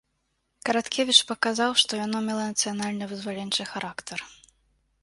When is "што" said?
1.83-2.01